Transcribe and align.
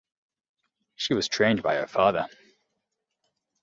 She 0.95 1.13
was 1.13 1.27
trained 1.27 1.61
by 1.61 1.75
her 1.75 1.85
father. 1.85 2.25